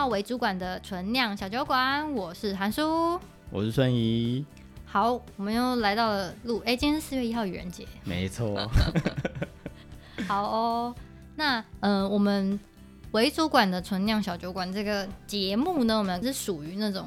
[0.00, 4.42] 到为主管的纯酿小酒馆，我是韩叔，我是孙怡。
[4.86, 8.66] 好，我们又来到了录，哎，今天是四月一号愚人节，没错。
[10.26, 10.94] 好哦，
[11.36, 12.58] 那嗯、呃，我们
[13.10, 17.06] 为主管的纯酿小酒馆这个节目呢，我们是属于那种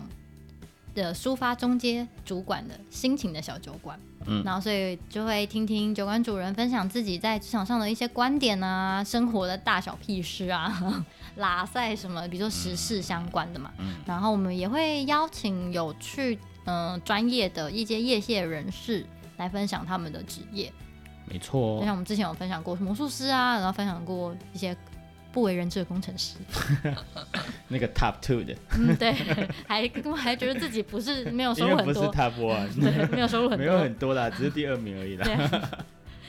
[0.94, 4.00] 的抒发中阶主管的心情的小酒馆。
[4.26, 11.04] 嗯，然后所以就会听听酒馆主人分享自己在职场上的一些观点啊，生活的大小屁事啊，
[11.36, 13.72] 拉塞什么，比如说时事相关的嘛。
[13.80, 20.72] 嗯，然后我们也会邀请有去、嗯、呃、专业的一些业界人士来分享他们的职业。
[21.26, 24.76] 没错，就像我们之前有分享过魔术师啊，然后分享过一些。
[25.34, 26.36] 不为人知的工程师，
[27.68, 29.12] 那个 top two 的，嗯，对，
[29.68, 35.26] 还还觉得自己不是没有收入很多，不是 top one，对，没有收入很多，没有很多啦，只是第二名而已啦，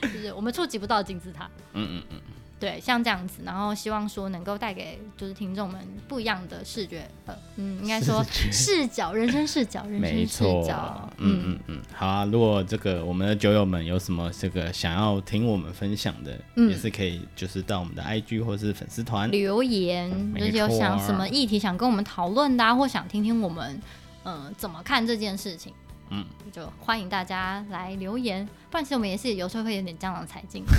[0.01, 2.19] 对，就是我们触及不到金字塔，嗯嗯嗯。
[2.57, 12.23] 对，像这样子，然后希望说能够带给就是听众们不一样的视觉，呃，嗯，应该说视角，人生视角，人生视角，嗯嗯嗯，好啊。
[12.25, 23.79] 如果这个我们的酒友们有什么这个想要听我们分享的，嗯、也是可以，就是到我们的 IG 或是粉丝团留言，嗯、就是有想什么议题想跟我们讨论的、啊，或想听听我们
[24.23, 25.73] 嗯、呃、怎么看这件事情，
[26.09, 28.47] 嗯，就欢迎大家来留言。
[28.71, 30.63] 不然其实我们也是有时候会有点江郎才尽。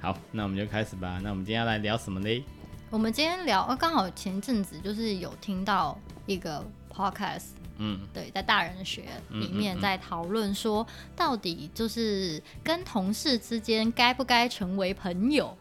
[0.00, 1.18] 好，那我们就开始吧。
[1.22, 2.44] 那我们今天要来聊什么呢？
[2.88, 15.56] 我们今天聊，刚好前阵子就是有听到一个 podcast，嗯，对，在大人学里面在讨论说，到底就是跟同事之间该不该成为朋友？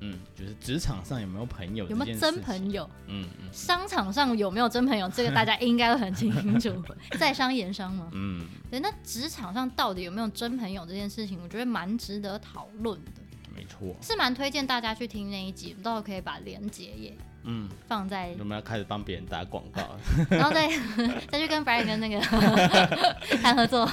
[0.00, 2.88] 嗯，就是职场上有没有朋友，有没有真朋友？
[3.06, 5.08] 嗯嗯，商场上有没有真朋友？
[5.10, 6.72] 这个大家应该都很清楚，
[7.20, 8.08] 在商言商嘛。
[8.12, 13.10] 嗯，对，那职场上到底有没有真朋友这件事情，我觉得蛮值得讨论的。
[13.58, 17.12] 没错，是蛮推荐大家去听那一集，到时候可以把连接也
[17.44, 18.34] 嗯放在。
[18.38, 19.82] 我们要开始帮别人打广告，
[20.30, 20.68] 然后再
[21.30, 22.20] 再去跟 Brian 跟那个
[23.42, 23.86] 谈合作，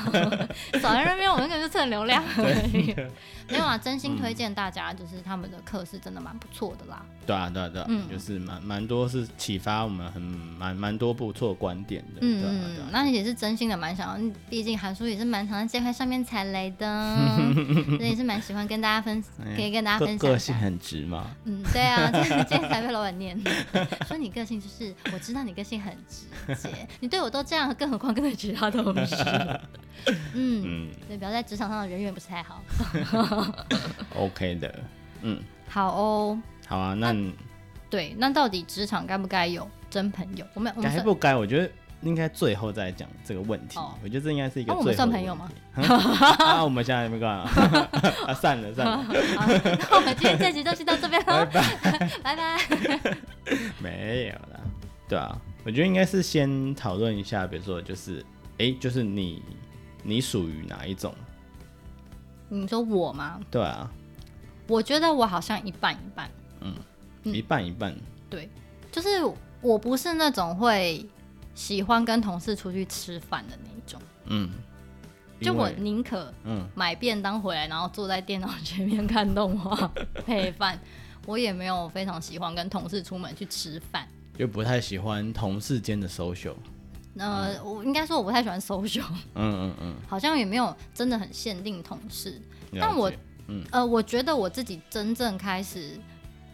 [0.81, 2.93] 少在那边我们可能就蹭流量而已。
[3.49, 7.05] 没有啊，真心推荐大家，就是他们的课是真的蛮不错的啦。
[7.25, 12.19] 对啊，对啊，对啊，嗯，就是蛮蛮多是启发我们很蛮蛮多不错观点的。
[12.21, 17.17] 嗯嗯，那也是真心的蛮想要，毕竟韩叔也是蛮常在这块上面踩雷的，
[17.97, 19.23] 所以也是蛮喜欢跟大家分，
[19.55, 20.17] 可以跟大家分享。
[20.17, 21.31] 个性很直嘛。
[21.45, 22.09] 嗯，对啊，
[22.47, 23.37] 今天才被老板念，
[24.07, 26.25] 说你个性就是，我知道你个性很直
[26.55, 26.69] 接，
[26.99, 29.15] 你对我都这样，更何况跟其他同事。
[30.33, 32.61] 嗯，对，不要在职场上的人缘不是太好。
[34.15, 34.79] OK 的，
[35.21, 37.15] 嗯，好哦，好啊，那
[37.89, 40.45] 对，那到底职场该不该有真朋友？
[40.53, 41.35] 我们该不该？
[41.35, 41.69] 我觉得
[42.01, 43.77] 应该最后再讲这个问题。
[43.79, 44.79] 哦、我觉得这应该是一个最后。
[44.79, 45.49] 那我们算朋友吗？
[46.39, 47.49] 啊，我们现在没关 啊，
[48.27, 49.05] 啊，散了散了。
[49.09, 53.17] 那我们今天这集就先到这边了，拜拜拜拜。
[53.79, 54.59] 没有啦，
[55.07, 58.19] 对啊，我觉得应该是先讨论一下，比如说就是，
[58.57, 59.41] 哎、欸，就是你
[60.03, 61.13] 你属于哪一种？
[62.49, 63.39] 你说我吗？
[63.49, 63.89] 对啊，
[64.67, 66.29] 我觉得我好像一半一半，
[67.23, 68.49] 嗯，一半一半，嗯，对，
[68.91, 69.09] 就是
[69.61, 71.05] 我不是那种会
[71.53, 74.49] 喜欢跟同事出去吃饭的那一种，嗯，
[75.41, 76.67] 就我宁可嗯。
[76.75, 79.91] 买便当回来，然后坐在电脑前面看动画
[80.25, 80.79] 配饭，
[81.25, 86.55] 我也没有非常喜欢跟同事出门去吃饭，就不太喜欢同事间的 social。
[87.17, 89.05] 呃，我应该说我不太喜欢 social，
[89.35, 92.41] 嗯嗯嗯，好像也没有真的很限定同事，
[92.73, 93.09] 但我，
[93.47, 95.97] 嗯，呃，我觉得我自己真正开始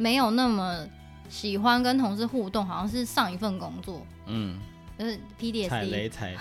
[0.01, 0.83] 没有那么
[1.29, 4.59] 喜欢跟同事互动，好像是上一份工作，嗯，
[4.97, 6.35] 就是 PDSD 踩雷踩，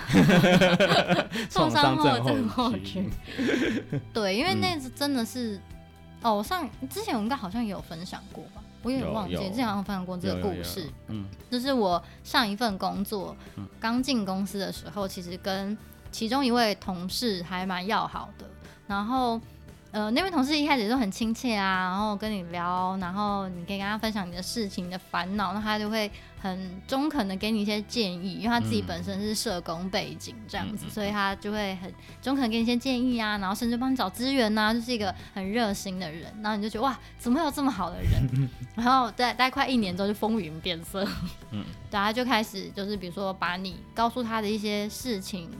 [1.50, 3.10] 创伤后症候群，
[4.14, 5.60] 对，因为那次真的是，
[6.22, 8.62] 哦，上之前我应该好像也有分享过吧。
[8.82, 10.88] 我有点忘记，之前好像分享过这个故事。
[11.08, 13.36] 嗯，就是我上一份工作，
[13.78, 15.76] 刚进公司的时候，其实跟
[16.10, 18.46] 其中一位同事还蛮要好的，
[18.86, 19.38] 然后。
[19.92, 26.08] 呃，那位同事一开始就很亲切啊，然后跟你聊，然后你可以跟他分享你的事情、你的烦恼，那他就会
[26.40, 31.92] 很中肯的给你一些建议，因为他自己本身是社工背景这样子，嗯、所以他就会很
[32.22, 38.48] 中肯给你一些建议啊，然后甚至帮你找资源呐、啊，就是一个很热心的人，然后你就觉得哇，怎么会有这么好的人？
[38.76, 41.02] 然后在大概快一年之后就风云变色，
[41.50, 45.50] 嗯， 对，他就开始就是比如说把你告诉他的一些事情。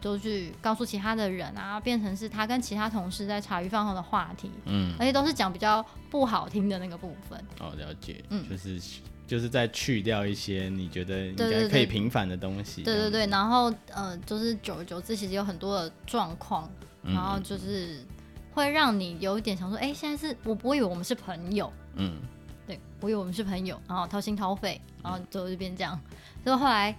[0.00, 7.38] 都去告诉其他的人啊，变成是他跟其他同事在茶余饭后的话题，嗯，而且都是讲比较不好听的那个部分。
[7.58, 8.80] 哦，了解，嗯，就是
[9.26, 12.82] 就是在去掉一些你觉得应该可以平反的东西。
[12.82, 16.70] 对对对，然后呃，就是久而久之，其实有很多的状况，
[17.02, 18.04] 然后就是
[18.52, 22.20] 会让你有一点想说，哎、欸，现在是我不会以为我们是朋友，嗯，
[22.66, 25.98] 对，我以为我们是朋友，然后掏心掏肺，然后就就变这样。
[26.44, 26.96] 所以后来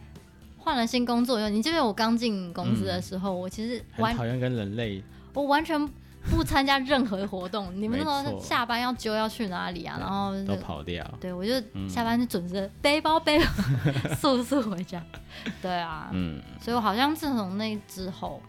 [0.68, 5.02] 换了新工作以后，你记得我刚进公司的时候，嗯、我其实很讨厌跟人类，
[5.34, 5.90] 我完全。
[6.30, 9.96] 不参加任何活动，你们那时候下班要揪要去哪里啊？
[9.98, 11.10] 然后都跑掉。
[11.22, 11.54] 对，我就
[11.88, 13.46] 下班就准时背包背包
[14.20, 15.02] 速速回家。
[15.62, 18.42] 对啊，嗯，所以我好像自从那之后，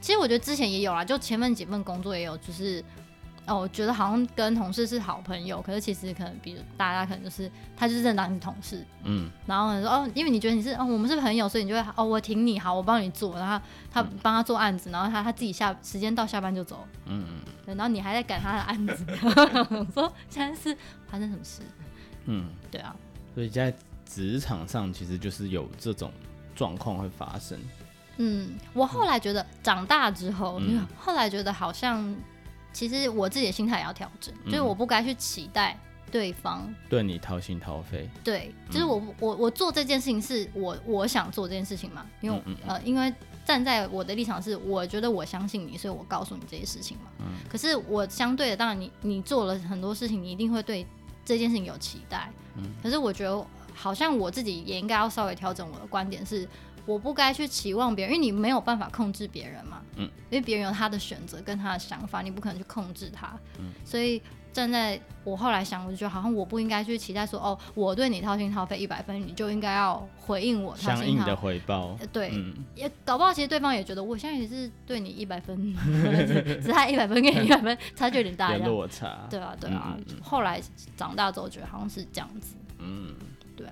[0.00, 2.82] 其实我觉得之前也有啦，就前面几份工作也有，就是。
[3.46, 19.06] 哦，我觉得好像跟同事是好朋友，可是其实可能，比如大家可能就是他就是认当你同事，嗯，然后说哦，因为你觉得你是哦，我们是朋友，所以你就会哦，我挺你好，我帮你做，然后他帮他做案子，然后他他自己下时间到下班就走，嗯嗯，然后你还在赶他的案子，
[19.94, 20.76] 说现在是
[21.08, 21.62] 发生什么事？
[22.24, 22.96] 嗯，对啊，
[23.34, 23.72] 所以在
[24.04, 26.12] 职场上其实就是有这种
[26.56, 27.56] 状况会发生。
[28.16, 32.16] 嗯，我后来觉得长大之后，嗯， 后来觉得好像。
[32.76, 35.78] 其实我自己的心态也要调整，嗯、就是我不该去期待
[36.10, 38.06] 对方对你掏心掏肺。
[38.22, 43.10] 对，就是我、嗯、我我做这件事情是我我想做这件事情嘛，因为、呃，因为
[43.46, 47.04] 站在我的立场是，我觉得我相信你，所以我告诉你这些事情嘛。
[47.20, 47.26] 嗯。
[47.48, 50.86] 可是我相对的，当然你你做了很多事情，你一定会对
[51.24, 52.30] 这件事情有期待。
[52.56, 52.64] 嗯。
[52.82, 53.46] 可是我觉得
[53.76, 56.48] 好像我自己也应该要稍微调整我的观点是。
[56.86, 59.82] 我不该去期望别人，因为你没有办法控制别人嘛。
[59.96, 60.08] 嗯。
[60.30, 63.36] 因为别人有他的选择跟他的想法，你不可能去控制他。
[63.58, 63.72] 嗯。
[63.84, 71.06] 所以站在我后来想，我就觉得好像我不应该去期待说，哦，我对你掏心掏肺一百分，你就应该要回应我掏心掏肺。
[71.06, 71.98] 相应的回报。
[72.12, 72.30] 对。
[72.34, 72.54] 嗯。
[72.76, 75.74] 也搞不好，其实对方也觉得我现在也是对你一百分，
[76.62, 78.56] 只差一百分跟你一百分差距有点大。
[78.56, 79.26] 有落差。
[79.28, 79.96] 对啊，对啊。
[80.22, 80.62] 后来
[80.96, 82.54] 长大之后，觉得好像是这样子。
[82.78, 83.12] 嗯。
[83.56, 83.66] 对。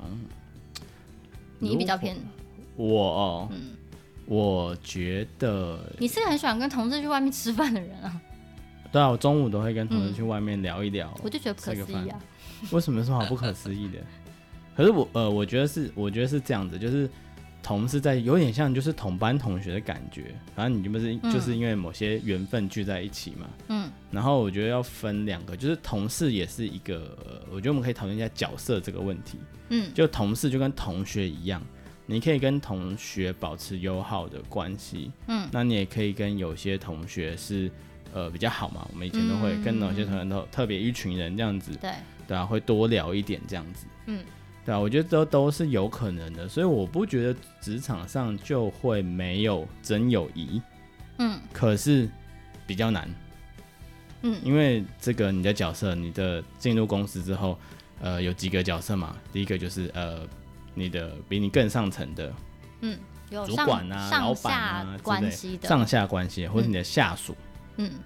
[0.00, 0.20] 嗯。
[1.58, 2.16] 你比较偏
[2.74, 3.76] 我哦，嗯，
[4.26, 8.20] 我觉得你是个很喜欢跟同事去外面吃饭的人啊。
[8.90, 11.16] 对啊，我中午都会跟同事去外面聊一聊。
[11.22, 12.20] 我就觉得不可思议啊，
[12.72, 13.98] 为什么有什么好不可思议的？
[14.76, 17.08] 可是我呃，我觉得是，我觉得是这样子，就是
[17.62, 23.46] 同事在有点像就是同班同学的感觉，反正你就不是就是因为某些缘分聚在一起嘛。
[23.68, 23.90] 嗯。
[24.10, 27.16] 然后我觉得要分两个，就是同事也是一个，
[27.50, 29.38] 我觉得我们可以讨论一下角色这个问题。
[29.70, 31.62] 嗯，就同事就跟同学一样，
[32.04, 37.70] 你可以跟同学保持友好的关系，嗯，那你也可以跟有些同学是
[38.12, 41.90] 呃比较好嘛，我们以前都会跟某些同学都特别一群人这样子，对，
[42.28, 44.22] 对啊，会多聊一点这样子，嗯，
[44.64, 50.60] 对啊，我觉得这都是有可能的，所以我不觉得职场上就会没有真友谊，
[51.18, 52.08] 嗯，可是
[52.66, 53.08] 比较难，
[54.22, 57.58] 嗯，因为这个你的角色，你的进入公司之后。
[58.04, 59.16] 呃，有几个角色嘛？
[59.32, 60.26] 第一个就是呃，
[60.74, 62.34] 你的比你更上层的，
[62.80, 62.98] 嗯，
[63.30, 67.51] 有主管啊、老板啊关系的上下关系，或者你的下属，嗯，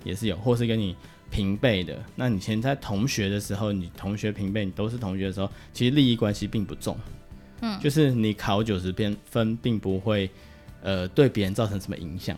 [0.05, 0.95] 也是有，或是跟你
[1.31, 1.97] 平辈的。
[2.15, 6.97] 那你以前在同学的时候，你同学平辈，你都是同学的时候，其实利益关系并不重，
[7.61, 10.31] 嗯，就是你考九十分分，并不会
[10.83, 12.37] 呃对别人造成什么影响。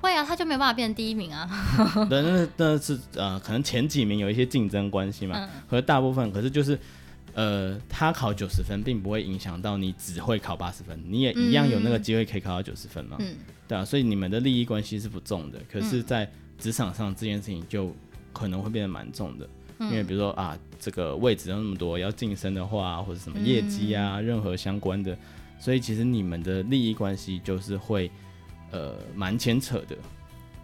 [0.00, 1.48] 会啊，他就没有办法变成第一名啊。
[2.10, 5.34] 对，那那是呃，可能前几名有一些竞争关系嘛。
[5.38, 5.48] 嗯。
[5.66, 6.78] 和大部分，可是就是
[7.32, 13.16] 呃，他考九十分，并不会影响到你只会考八十分，你也一样有那个机会可以考到九十分嘛。
[13.18, 13.34] 嗯。
[13.66, 17.94] 对啊，所以你们的利益关系是不重的，可是，在职场上这件事情就
[18.32, 19.90] 可能会变得蛮重的，嗯。
[19.90, 25.16] 因为比如说啊，这个位置有那么多，要晋升的话，或者什么业绩啊，任何相关的，
[25.58, 28.10] 所以其实你们的利益关系就是会。
[28.70, 29.96] 呃，蛮牵扯的。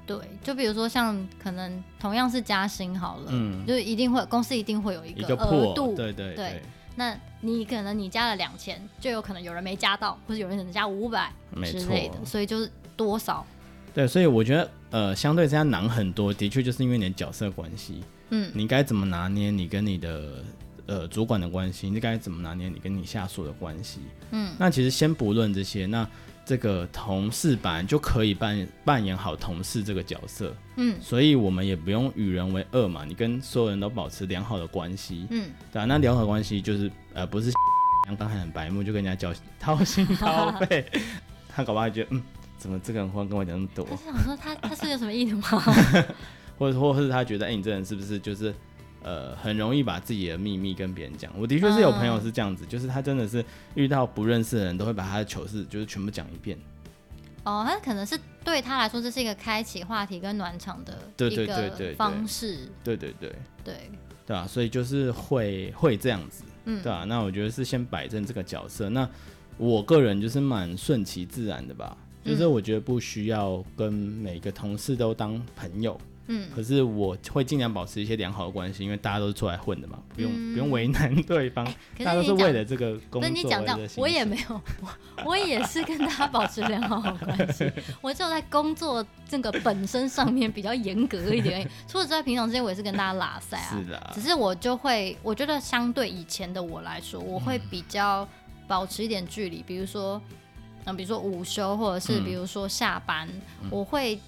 [0.04, 6.62] 对，就比如说像可能同样是加薪好了，嗯，就一定会公司一定会有一个额度，对对对，对。
[6.96, 11.32] 那你可能你加了两千，就有可能有人没加到，或者有人可能加五百
[11.64, 13.46] 之类的，所以就是多少。
[13.94, 20.44] 对，所以我觉得呃，相对这样难很多，的确就是因为你的角色关系，嗯，你该怎么拿捏你跟你的
[20.86, 26.06] 呃主管的关系，你该怎么拿捏你跟你下属的关系，嗯，那其实先不论这些，那。
[26.42, 37.52] 这个同事版就可以扮扮演好同事这个角色，嗯，所以我们也不用与人为恶嘛，你跟所有人都保持良好的关系，嗯，对啊，那良好关系就是呃，不是
[38.08, 40.84] 刚刚还很白目就跟人家交 掏心掏肺，
[41.48, 42.22] 他搞不好觉得嗯，
[42.60, 43.84] 怎么这个人忽然跟我讲那么多？
[43.90, 45.64] 我是想说他他是有什么意图吗？
[46.58, 48.54] 或者或者是他觉得哎，你这人是不是就是？
[49.02, 51.32] 呃，很容易把自己的秘密跟别人讲。
[51.38, 53.42] 我的确是有朋友是这样子，嗯，就是他真的是
[53.74, 56.58] 遇到不认识的人都会把他的糗事就是全部讲一遍。
[57.44, 58.14] 哦，他可能是
[58.44, 60.92] 对他来说这是一个开启话题跟暖场的
[61.30, 62.68] 一个方式。
[62.84, 63.90] 对对对对
[64.26, 68.90] 对啊，所以就是会会这样子，嗯，对啊，那我觉得是先摆正这个角色。
[68.90, 69.08] 那
[69.56, 76.00] 我个人就是蛮顺其自然的吧，就是我觉得不需要跟每个同事都当朋友。
[76.32, 81.64] 嗯，可是我会尽量保持一些良好的关系，因为大家都是出来混的嘛，不用、嗯、不用为难对方，
[81.98, 83.22] 大家都是为了这个工作。
[83.22, 84.88] 跟你讲这样，我也没有，我
[85.24, 87.68] 我也是跟大家保持良好的关系，
[88.00, 91.68] 我就在工作这个本身上面比较严格一点。
[91.88, 94.10] 除了在平常之间，我也是跟大家拉赛啊，是的。
[94.14, 98.28] 只是我就会，我觉得相对以前的我来说，我会比较
[98.68, 100.22] 保持一点距离，比如说，
[100.84, 103.28] 嗯，比如说午休，或者是比如说下班，
[103.62, 104.20] 嗯、我会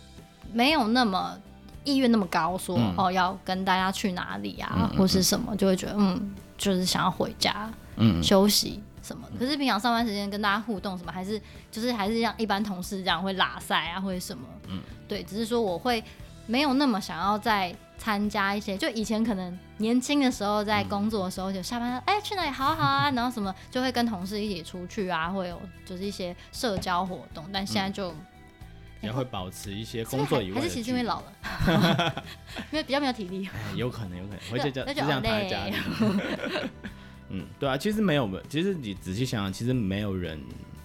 [0.52, 1.38] 没有那么。
[1.84, 9.26] 意愿那么高说，说、嗯、哦要跟大家去哪里啊，嗯、或是什么，就会觉得嗯，就是想要回家，嗯，休息什么。
[9.36, 11.42] 可是平常上班时间跟大家互动什么，还是
[11.72, 16.00] 就是还是像一般同事这样会拉塞啊，或者什么，嗯，对，只是说我会
[16.46, 28.10] 没有那么想要再参加一些，就以前可能年轻的时候在工作的时候，就下班了哎、欸、去哪里好好啊，然后什么就会跟同事一起出去啊，会有就是一些社交活动，但现在就。
[28.10, 28.16] 嗯
[29.02, 31.32] 也会保持一些工作以外，还是其实因为老了，
[32.70, 33.44] 因为比较没有体力。
[33.52, 35.74] 哎，有可能，有可能，回去就就这样躺在家里。
[37.30, 40.40] 嗯，对啊，其实没有，其实你仔细想想，其实没有人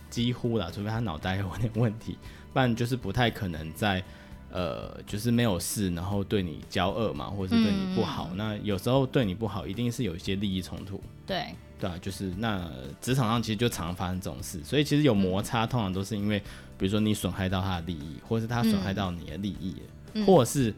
[0.09, 2.17] 几乎啦，除非他脑袋有点问题，
[2.51, 4.03] 不然就是不太可能在
[4.51, 8.29] 呃，就是没有事，然后对你骄恶嘛，或者是对你不好。
[8.31, 11.01] 嗯、那有时候对你不好，一定是有一些利益冲突。
[11.25, 11.47] 对，
[11.79, 12.69] 对啊，就是那
[13.01, 16.41] 职场上其实就常常发生这种事，所以其实有摩擦，嗯、通常都是因为。
[16.79, 19.77] 比如说你损害到他的利益，或者是他损害到你的利益，
[20.13, 20.71] 嗯、或者是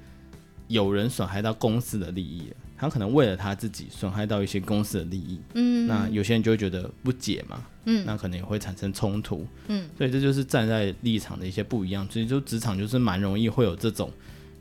[0.69, 14.09] 有人损害到公司的利益，他可能为了他自己损害到一些公司的利益，嗯，那有些人就会觉得不解嘛，嗯，那可能也会产生冲突，嗯，所以这就是站在立场的一些不一样，所以就职场就是蛮容易会有这种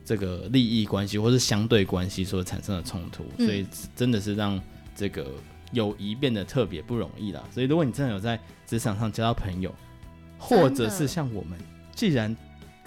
[0.03, 4.61] 这个利益关系或是相对关系所产生的冲突，所以真的是让
[4.93, 5.31] 这个
[5.71, 7.41] 友谊变得特别不容易啦。
[7.53, 9.73] 所以如果你真的有在职场上交到朋友，
[10.37, 11.57] 或者是像我们，
[11.95, 12.35] 既然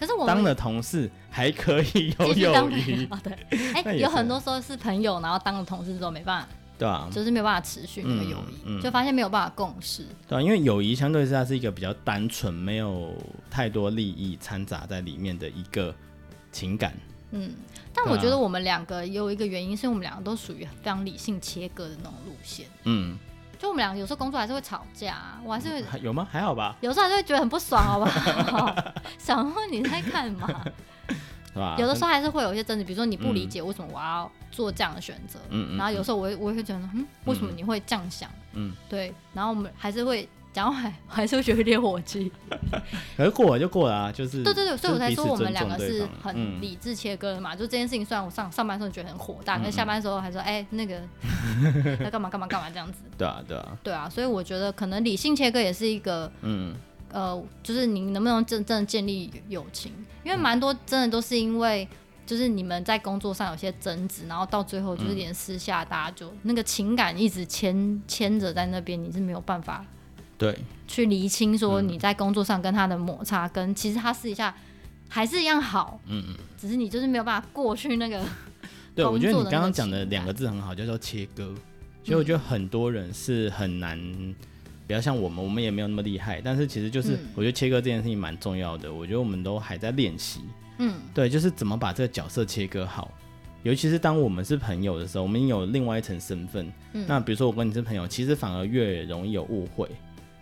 [0.02, 3.32] 可是我当了同事还可以有友谊，对，
[3.84, 13.14] 哎，有很多时候是朋友，然后当了同事之后没办法，对啊，就是没有办法持续那个友谊，就发现没有办法共事，对啊，因为友谊相对是它是一个比较单纯，没有
[13.48, 15.94] 太多利益掺杂在里面的一个
[16.50, 16.92] 情感，
[17.30, 17.52] 嗯，
[17.94, 23.16] 但我觉得我们两个有一个原因，是我们两个都属于非常理性切割的那种路线，嗯。
[23.62, 26.26] 就我们两个有时候工作还是会吵架，我还是会 有吗？
[26.32, 26.74] 还好吧。
[26.80, 28.74] 有时候还是会觉得很不爽，好不好？
[29.18, 30.48] 想问你在干嘛？
[31.54, 31.76] 是吧？
[31.78, 38.28] 有的时候还是会有一些争执，比如说你不理解为什么我要做这样的选择，嗯，然后有时候我我会觉得，嗯，为什么你会这样想？
[38.54, 40.28] 嗯，对，然后我们还是会。
[40.52, 42.30] 讲话还还是会觉得有点火气，
[43.16, 47.54] 可是过了就过了啊，就是对对对，所以我才说我们两个是很理智切割的嘛。
[47.54, 51.00] 嗯、就这件事情，虽然我上上班的时候觉得很火大，可是下班的时候还说，哎、欸，那个
[52.04, 52.98] 要干嘛干嘛干嘛这样子。
[53.16, 56.74] 对啊，对啊，对啊，所以我觉得可能理性切割也是一个，嗯，
[57.10, 59.92] 呃，就是你能不能真正建立友情？
[60.22, 61.88] 因为蛮多真的都是因为，
[62.26, 69.84] 就是你们在工作上有些争执，然后到最后就是连私下大家就那个情感一直牵牵着在那边，你是没有办法。
[70.42, 70.58] 对，
[70.88, 74.52] 去厘清说你在工作上跟他的摩擦，跟其实他私底下
[75.08, 78.20] 还是一样好，嗯嗯，只是你就是没有办法过去那个。
[78.92, 81.54] 对，我觉得你刚刚讲的两个字很好，叫做切割。
[82.02, 83.96] 所以我觉得很多人是很难，
[84.84, 88.92] 比较像我们，我们也没有那么厉害，但是其实就是我觉得切割这件事情蛮重要的。
[88.92, 90.40] 我觉得我们都还在练习，
[90.78, 93.12] 嗯，对，就是怎么把这个角色切割好。
[93.62, 96.70] 尤其是当我们是朋友的时候，我们有另外一层身份。
[97.06, 99.88] 那比如说我跟你是朋友，其实反而越容易有误会。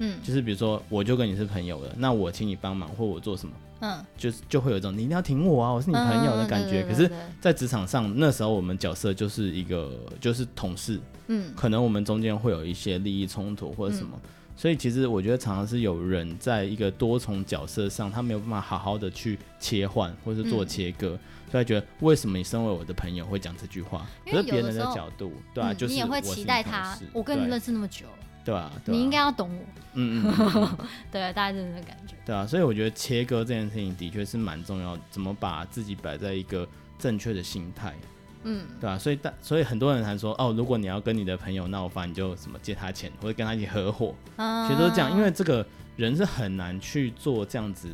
[0.01, 6.83] 嗯，就是比如说，我就跟你是朋友了，那我请你帮忙或我做什么，嗯，就是就会有一种你一定要挺我啊，我是你朋友的感觉。
[6.83, 14.19] 可是，在职场上那时候我们角色就是一个就是同事，嗯，可能我们中间会有一些利益冲突或者什么，
[14.57, 21.09] 所以其实我觉得常常是有人在一个多重角色上，他没有办法好好的去切换或是做切割，
[21.51, 24.07] 所以他觉得为什么你身为我的朋友会讲这句话？
[24.25, 28.07] 可是别人的角度，对啊，就是你也会期待他，我跟你认识那么久。
[28.45, 29.63] 对啊，你应该要懂我。
[29.95, 30.79] 嗯嗯，嗯
[31.11, 32.15] 对，大概就是那个感觉。
[32.25, 36.67] 对啊，所以我觉得切割这件事情的确是蛮重要，怎么把自己摆在一个
[36.99, 37.95] 正确的心态。
[38.45, 44.15] 嗯，对啊，所以大，所以很多人还说，哦，如果你要跟你的朋友闹翻，你就什么借他钱，或者跟他一起合伙。
[44.37, 45.67] 啊，其实都是这样，因为这个
[45.97, 47.89] 人是很难去做这样子。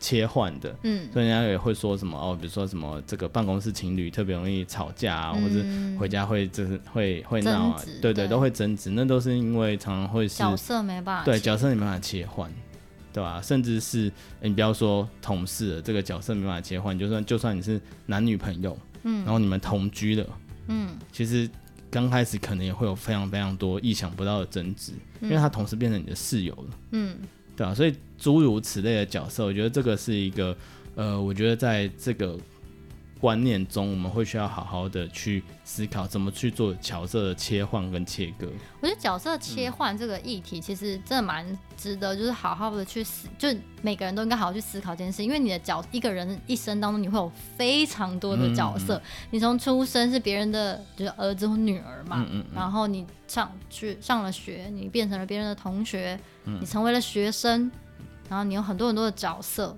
[0.00, 12.50] 切换的，嗯，所以人家也会说什么哦，比如说什么这个办公室情侣特别容易吵架啊，嗯、或者回家会就是会会闹啊，对，对对，都会争执，那都是因为常常会是角色没办法，对角色你没办法切换，
[13.12, 13.42] 对吧？
[13.42, 20.26] 甚至是你不要说同事了，这个角色没办法切换，就算就算你是男女朋友，嗯，然后你们同居了，
[20.68, 21.48] 嗯，其实
[21.90, 27.18] 刚开始可能也会有非常非常多意想不到的争执，嗯、因为他同时变成你的室友了，嗯。
[27.60, 30.56] 对啊，所以诸如此类的角色，我觉得这个是一个，
[30.94, 32.34] 呃，我觉得在这个
[33.20, 38.48] 观念中，我们会需要好好的去思考怎么去做角色的切换跟切割。
[38.80, 41.46] 我觉得角色切换这个议题其实真的蛮
[41.76, 43.48] 值得，就是好好的去思，就
[43.82, 45.22] 每个人都应该好好去思考这件事。
[45.22, 48.96] 因为你的角一个人一生当中，你会有非常多的角色。
[48.96, 57.70] 嗯、你从出生是别人的就是儿子或女儿嘛，然后你上去上了学，你变成了别人的同学，嗯、你成为了学生，
[58.30, 59.76] 然后你有很多很多的角色。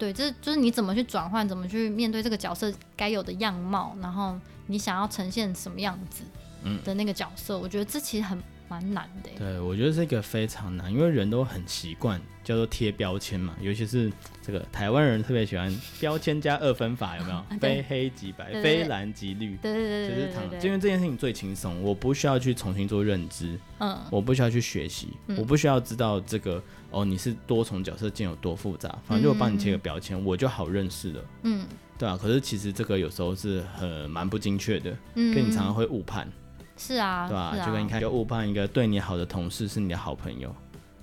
[0.00, 4.34] 对，这就是你怎么去转换，怎么去面对这个角色该有的样貌，然后
[4.68, 6.22] 你想要呈现什么样子
[6.82, 9.30] 的那个角色，嗯、我觉得这其实很蛮难的。
[9.36, 14.10] 对，我觉得这个非常难，因为人都很习惯叫做贴标签嘛，尤其是
[14.40, 17.44] 这个台湾人特别喜欢标签加二分法，有没有？
[17.58, 19.56] 非黑即白，对非蓝即绿。
[19.56, 26.62] 对对对对，就是躺，因为这件事情最轻松，我不需要去重新做认知，嗯，我不需要去学习，嗯、我不需要知道这个。
[26.92, 28.88] 哦，你是多重角色间有多复杂？
[29.06, 31.24] 反正就我帮你贴个标签，嗯、我就好认识了。
[31.44, 31.64] 嗯，
[31.96, 32.18] 对啊。
[32.20, 36.26] 可是其实这个有时候是很蛮不精确的，嗯，跟你常常会误判。
[36.80, 37.40] 是啊，对吧？
[37.54, 40.54] 啊、就跟你看，就误判一个对你好的同事是你的好朋友，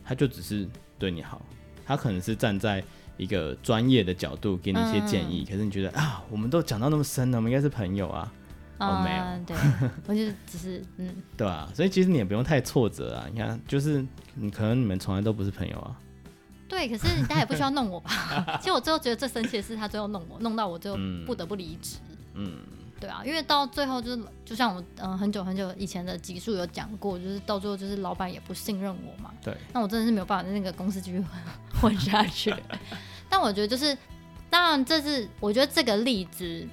[0.03, 0.67] 他就只是
[0.97, 1.39] 对你好，
[1.85, 2.83] 他可能是站在
[3.15, 8.33] 一个专业的角度给你一些建议，嗯、可是你觉得啊，我们都讲到那么深了，我们应该是朋友啊。
[8.79, 9.55] 哦，没有，嗯、对，
[10.07, 13.25] 我就只是嗯，对啊，所以其实你也不用太挫折啊。
[13.31, 14.05] 你看，就是
[14.35, 15.97] 你可能你们从来都不是朋友啊。
[16.69, 18.11] 对，可是大家也不需要弄我吧？
[18.61, 21.97] 其实我最后觉得最生气的是他最后弄我，弄到我最后不得不离职。
[22.35, 22.51] 嗯，
[22.99, 29.31] 对啊，因为到最后就是，就像我嗯、呃、很久很久以前的集数有讲过，就是到最后就是老板也不信任我嘛。
[29.43, 29.55] 对。
[29.73, 31.23] 那我真的是没有办法在那个公司继续
[31.81, 32.53] 混下去。
[33.29, 33.97] 但我觉得就是，
[34.49, 36.67] 当然这是我觉得这个例子。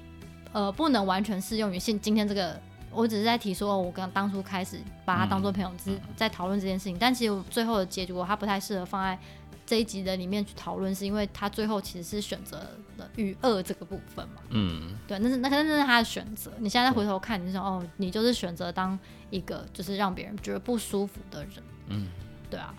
[0.52, 2.57] 呃，不能完全适用于现今天这个，
[2.93, 6.95] 我只是在提说，我刚当初开始把他当做朋友，只是在讨论这件事情。
[6.95, 9.19] 嗯、但其实最后的结果，他不太适合放在
[9.66, 12.56] 这一集的里面去讨论，是因为他最后其实是选择
[12.97, 14.42] 了与恶这个部分嘛。
[14.50, 16.52] 嗯，对，那是那可能那是他的选择。
[16.58, 18.99] 你现在回头看，你就说哦，你就是选择当
[19.30, 21.52] 一个就是让别人觉得不舒服的人。
[21.89, 22.08] 嗯，
[22.50, 22.75] 对啊，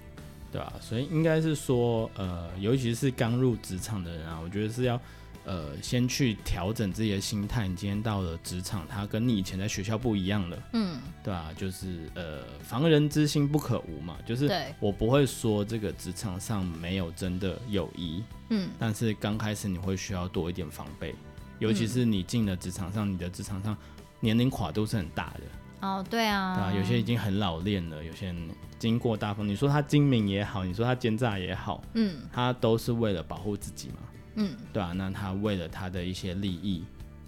[0.52, 5.00] 对啊，所以应该是说，呃，尤其是刚入职场的人啊，我觉得是要。
[5.46, 7.68] 呃，先去调整自己的心态。
[7.68, 11.52] 你今天到了职场，它跟你以前在学校不一样了，嗯，对吧？
[11.56, 14.18] 就是呃，防人之心不可无嘛。
[14.26, 21.14] 就是我不会说这个职场上没有真的友谊，嗯，但是刚开始你会需要多一点防备，
[21.60, 23.78] 尤其是你进了职场上，你的职场上
[24.20, 25.42] 年龄跨度是很大的。
[25.88, 33.98] 哦，对啊，对啊，有些已经很老练了，有些人经过大风，你说他精明也好，你说他奸诈也好，嗯，他都是为了保护自己嘛。
[34.36, 36.84] 嗯，对啊，那他为了他的一些利益，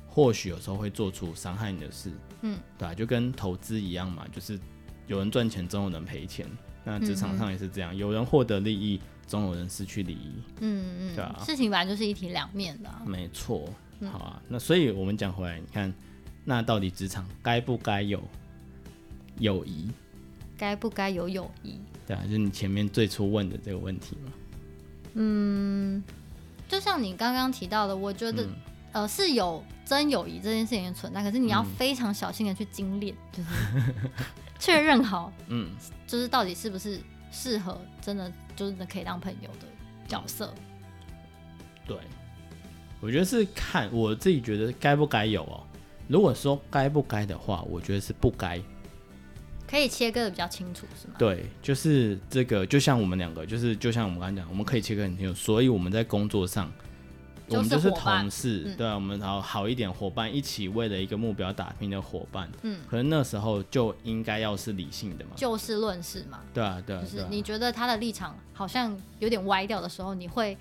[0.08, 4.60] 或许有时候会做出伤害你的事，嗯，对啊，就跟投资一样嘛，就是
[5.08, 6.46] 有人赚钱，总有人赔钱。
[6.84, 10.32] 那职场上也是这样，有人获得利益，总有人失去利益。
[10.62, 13.04] 嗯嗯，对啊，事情本来就是一体两面的啊。
[13.06, 13.70] 没错，
[14.10, 15.93] 好啊，那所以我们讲回来，你看，
[16.46, 18.24] 那到底职场该不该有
[19.39, 19.91] 友谊？
[20.58, 21.80] 该不该有友谊？
[22.06, 24.32] 对啊，就是你前面最初问的这个问题嘛。
[25.15, 26.04] 嗯。
[26.67, 28.49] 就像你刚刚提到的，我觉得，嗯、
[28.91, 33.49] 呃，是有真友谊这件事情的存在，可是你要非常小心的去精炼，嗯、就是
[34.60, 35.71] 确认好，嗯，
[36.06, 36.99] 就是到底是不是
[37.32, 39.67] 适合真的就是可以当朋友的
[40.08, 40.53] 角色。
[41.86, 41.97] 对，
[42.99, 45.63] 我觉得是看我自己觉得该不该有哦。
[46.08, 48.62] 如果说该不该的话，我觉得是不该。
[49.69, 51.15] 可以切割的比较清楚，是吗？
[51.19, 56.71] 对，就是这个，就像我们两个，就是就像我们刚才讲，我们可以切割很清楚，所以我们在工作上，
[57.49, 70.58] 我们就是同事，嗯、对啊，我们好好一点伙伴，一起为了一个目标打拼的伙伴，嗯，可能那时候就应该要是理性的嘛，就事论事嘛，对啊，对啊，就是你觉得他的立场好像有点歪掉的时候，你会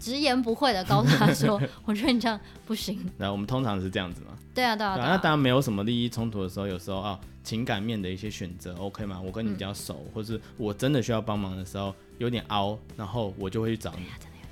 [0.00, 4.28] 直言不讳的告诉他说： “我觉得你这样不行。”那我们通常是这样子嘛？
[4.54, 7.20] 对啊，对啊，对啊，那当然没有什么利益冲突的时候，有时候啊。
[7.44, 9.20] 情感面的一些选择，OK 吗？
[9.20, 14.04] 我跟你比较熟，嗯、或是我真的需要帮忙的时候，有点凹，然后我就会去找你。
[14.04, 14.44] 对啊，真的有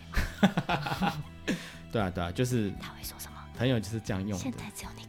[1.46, 1.56] 点
[1.92, 3.36] 对啊，对啊，就是他会说什么？
[3.56, 4.38] 朋友就是这样用的。
[4.38, 5.02] 现在只有你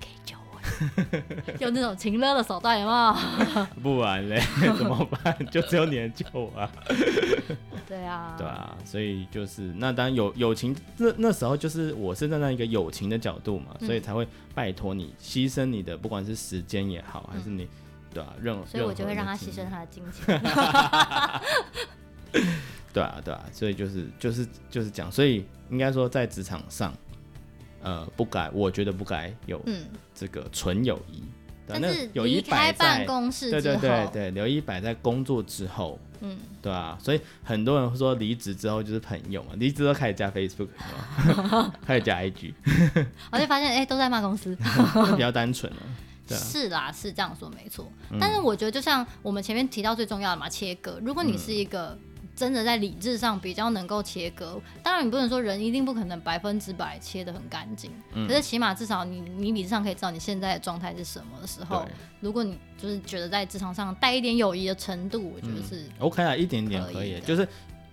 [1.59, 3.65] 用那种情勒的手段，有没有？
[3.81, 4.41] 不然嘞，
[4.77, 5.37] 怎么办？
[5.51, 6.69] 就只有你能救我啊。
[7.87, 17.69] 对啊，对啊，所以就是那当然友友情，那那时候就是我是站在一个友情的角度嘛，嗯、所以才会拜托你牺牲你的不管是时间也好，还是你、嗯、
[18.13, 20.41] 对啊，任何，所以我就会让他牺牲他的金钱。
[22.93, 26.93] 对啊，对啊，所以就是就是就是讲，所以应该说在职场上，
[27.81, 29.61] 呃，不该，我觉得不该有
[30.21, 31.23] 这个纯友谊。
[31.65, 40.67] 但是离开办公室对对对对，留一百在工作之后，嗯，对啊，所以很多人会说离职之后就是朋友嘛，离职都开始加 Facebook，
[41.87, 42.53] 开始加 IG，
[43.31, 44.53] 我就发现哎、欸，都在骂公司，
[45.15, 45.79] 比较单纯了。
[46.27, 47.89] 是啦，是这样说没错。
[48.11, 50.99] 嗯、但是我觉得，就像我们前面提到最重要的嘛，切割。
[51.01, 51.97] 如果你是一个。
[52.35, 61.91] 真的在理智上比较能够切割，当然你不能说人一定不可能百分之百切得很干净，嗯、可是起码至少你你理智上可以知道你现在的状态是什么的时候，对。
[62.19, 67.47] 如果你就是觉得在职场上带一点友谊的程度，我觉得是、嗯、OK 啊，一点点可以，就是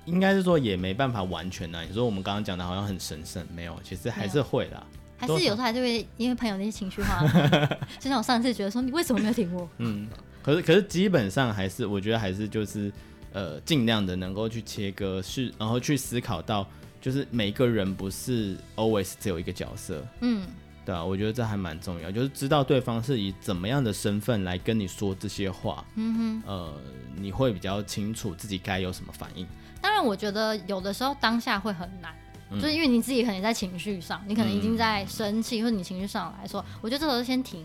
[0.04, 1.82] 应该是说也没办法完全啊。
[1.82, 7.26] 你说我们刚刚讲的好像很神圣，没有，其实还是会的，还是有时候还是会因为朋友那些情绪化，
[7.98, 10.08] 就像我上次觉得说你为什么没有听我，嗯，
[10.42, 12.90] 可是可是基本上还是我觉得还是就是。
[13.32, 16.66] 呃，尽量的能够去切割，是然后去思考到，
[17.00, 20.48] 就是每个人不是 always 只有一个角色，嗯，
[20.84, 26.74] 对啊，我觉得这还蛮重要，就是知道对方是以怎么样的身份来跟你说这些话，嗯哼，呃，
[27.16, 29.46] 你会比较清楚自己该有什么反应。
[29.80, 32.14] 当然，我觉得有的时候当下会很难，
[32.50, 37.64] 嗯、就是因为你自己可能在情绪上，你可能已经在生气，嗯、或者你情绪上来说，我觉得这时候先停，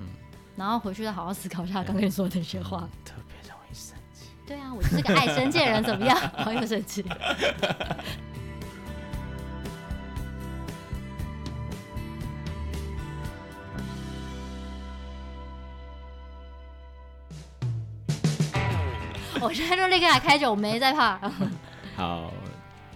[0.00, 0.06] 嗯，
[0.56, 2.88] 然后回去再好好思考一下刚跟你说的那些话。
[4.46, 6.16] 对啊，我就是个爱生气的人，怎么样？
[6.38, 7.04] 好有生气。
[19.40, 21.18] 我现在就立刻来开酒，我没在怕。
[21.96, 22.32] 好，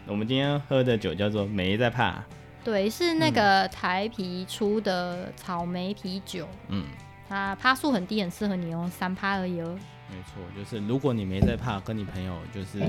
[0.07, 2.23] 我们今天喝的酒叫做没在怕。
[2.63, 6.49] 对，是那个台啤出的草莓啤酒。
[6.69, 6.85] 嗯，
[7.29, 9.79] 它趴数很低，很适合你哦，三趴而已哦。
[10.11, 12.81] 没错，就是如果你没在怕跟你朋友就是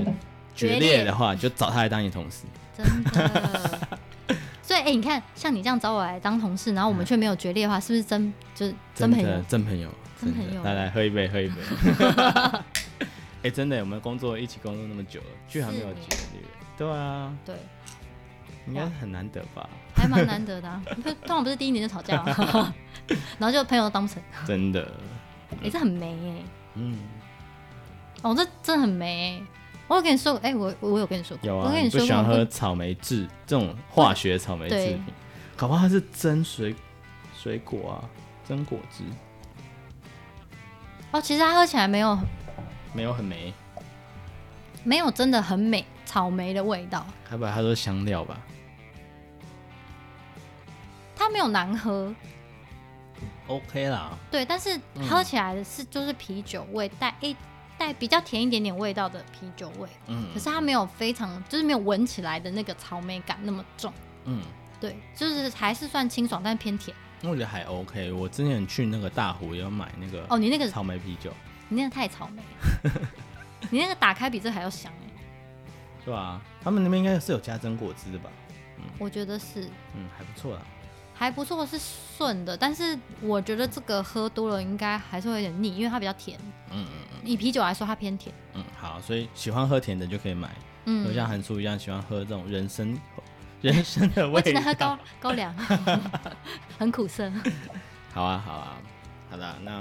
[0.54, 2.44] 决裂的话，就找他来当你同事。
[2.76, 3.88] 真的。
[4.62, 9.42] 所以，哎、欸，你看，像你这样找我来当同事，然后我们却没有决裂的话，是不是真就是真朋友？
[9.48, 9.88] 真朋友，
[10.20, 10.62] 真朋友。
[10.62, 11.54] 来来，喝一杯，喝一杯。
[13.42, 16.00] 哎、欸，真的，我们工作一起工作那么久了，居然没有决
[16.32, 16.42] 裂。
[16.78, 17.32] 对啊。
[17.44, 17.54] 对。
[18.68, 19.68] 应该很难得吧？
[19.96, 22.72] 还蛮难得的、啊，通常不是第一年就吵架吗？
[23.36, 24.22] 然后就朋友都当不成。
[24.46, 24.80] 真的。
[25.60, 26.44] 也、欸，这很没哎、欸。
[26.74, 26.98] 嗯，
[28.22, 29.42] 哦，这真的很美。
[29.88, 31.66] 我有跟你说，哎、欸，我我有跟你说过，有啊。
[31.66, 35.04] 我跟你说过，不喜欢喝草莓制这种化学草莓制品，
[35.56, 36.74] 搞不好它是真水
[37.36, 38.08] 水果啊，
[38.48, 39.04] 真果汁。
[41.10, 42.18] 哦，其实它喝起来没有
[42.94, 43.52] 没有很美，
[44.82, 47.04] 没有真的很美草莓的味道。
[47.28, 48.40] 还不会它都是香料吧？
[51.14, 52.14] 它没有难喝。
[53.48, 57.36] OK 啦，对，但是喝起来的是就是啤酒味，带一
[57.76, 63.92] 带比较甜一点点味道的啤酒味，嗯，可是它没有非常就是没有闻起来的那个草莓感那么重，
[64.24, 64.40] 嗯，
[64.80, 66.96] 对，就是还是算清爽，但是偏甜。
[67.24, 68.10] 我觉得还 OK。
[68.12, 71.32] 我之前去那个大湖也要买那个哦，你那个草莓啤酒，
[71.68, 72.42] 你那个太草莓，
[73.70, 75.06] 你那个打开比这还要香哎，
[76.04, 76.40] 是吧？
[76.62, 78.30] 他们那边应该是有加真果汁的吧？
[78.78, 80.62] 嗯，我觉得是，嗯，还不错啦。
[81.22, 86.36] 还不错，是顺的，但是我觉得这个喝多了应该还是会有点腻，因为它比较甜。
[86.72, 87.20] 嗯嗯嗯。
[87.24, 88.34] 以啤酒来说，它偏甜。
[88.54, 90.50] 嗯，好，所以喜欢喝甜的就可以买。
[90.86, 91.06] 嗯。
[91.06, 92.98] 就像韩叔一样，喜欢喝这种人参，
[93.60, 94.36] 人参的味道。
[94.36, 95.54] 我只能喝高高粱，
[96.76, 97.30] 很苦涩。
[98.12, 98.76] 好啊，好啊，
[99.30, 99.54] 好的。
[99.62, 99.80] 那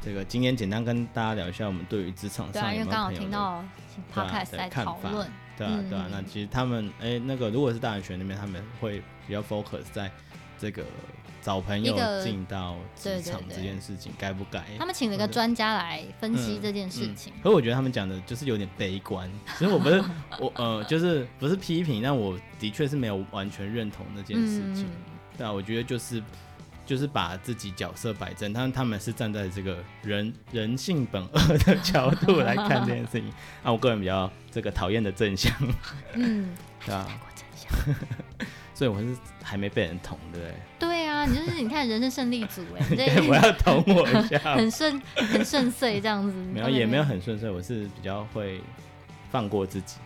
[0.00, 3.62] 这个今天简单跟大家聊一下我们对于职场上有没有，因为刚好听到
[4.14, 5.30] podcast 在讨论。
[5.58, 6.06] 对啊，对啊。
[6.10, 10.10] 那其实他们，哎，那个如果是大学那边，他们会比较 focus 在。
[10.60, 10.84] 这个
[11.40, 14.62] 找朋友进到职场这件事情该不该？
[14.78, 17.32] 他们请了一个专家来分析这件事情。
[17.42, 19.30] 可是我觉得他们讲的就是有点悲观。
[19.58, 20.04] 其实我不是
[20.38, 24.86] 我呃，就是不是批评，但我的确是没有完全认同那件事情。
[25.38, 26.22] 对啊，我觉得就是
[26.84, 33.32] 就是把自己角色摆正，他们他们是站在这个人人性本恶的角度来看这件事情。
[33.64, 35.50] 那 我个人比较这个讨厌的正向。
[36.12, 37.08] 嗯， 对啊。
[38.80, 40.54] 所以我是还没被人捅，对不对？
[40.78, 46.32] 对啊，你就是你看人生胜利组哎， 我要捅我一下， 很顺很顺遂这样子。
[46.50, 48.58] 没有也没有很顺遂，我是比较会
[49.30, 49.96] 放过自己。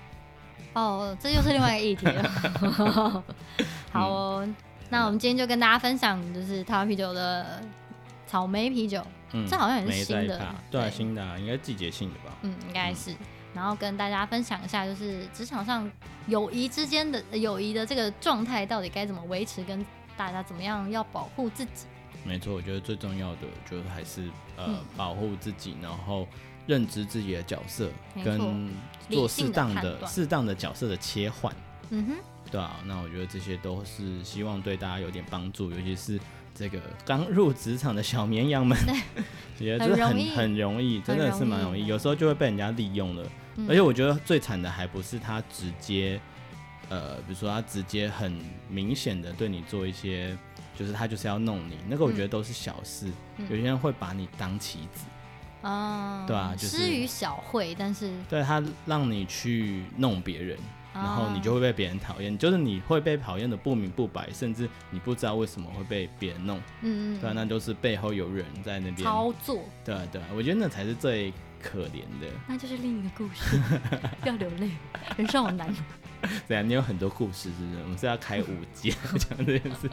[0.72, 3.22] 哦，这又是另外一个议题了。
[3.92, 4.56] 好哦，嗯、
[4.90, 7.62] 那我们今天就跟大家分享，就是台湾啤酒的
[8.26, 12.34] 草莓啤酒，嗯，这好像也是新的，对啊，新的，应该季节性的吧？
[12.42, 13.14] 嗯，应该是。
[13.54, 15.90] 然后跟大家分享一下，就是职场上
[16.26, 19.84] 友谊之间的友谊的这个状态到底该怎么维持，跟
[20.16, 21.86] 大家怎么样要保护自己。
[22.24, 24.22] 没错，我觉得最重要的就是还是
[24.56, 26.26] 呃、嗯、保护自己，然后
[26.66, 27.90] 认知自己的角色，
[28.24, 28.70] 跟
[29.10, 31.54] 做适当的适当的角色的切换。
[31.90, 32.14] 嗯哼，
[32.50, 36.18] 对啊，那我觉得这些都是希望对大家有点帮助，尤其是
[36.54, 38.76] 这个刚入职场的小绵羊们，
[39.58, 43.26] 觉得这很很，很容易，真的是蛮容易，有时候就会被人家利用了。
[43.56, 46.20] 嗯、而且我觉得最惨的还不是他直接，
[46.88, 48.38] 呃，比如说他直接很
[48.68, 50.36] 明显的对你做一些，
[50.76, 53.10] 就是他就是要弄你，那个我觉得都是小事。
[53.36, 55.06] 嗯、有些人会把你当棋子。
[55.62, 60.58] 啊、嗯，对啊，就是施于小惠，但是对他让你去弄别人，
[60.92, 68.96] 然后你就会被别人讨厌，就是你会被讨厌的不明不白，甚至你不知道为什么会被别人弄，嗯嗯，对啊，那就是背后有人在那边。
[68.98, 71.32] 操作，对啊对啊，我觉得那才是最
[71.64, 73.58] 可怜的，那就是另一个故事，
[74.20, 74.70] 不 要流泪，
[75.16, 75.74] 人生好难。
[76.46, 77.82] 对啊，你有很多故事，是不是？
[77.82, 79.90] 我们是要开五集讲这件事。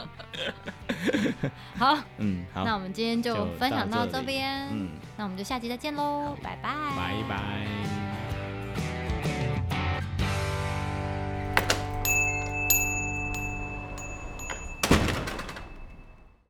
[1.76, 8.11] 好，嗯，好，那我们今天就分享到这边，嗯，那我们就下集再见喽，拜拜，拜拜。